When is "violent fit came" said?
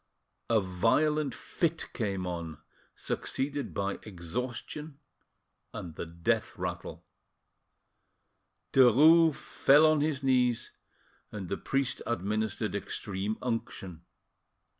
0.59-2.25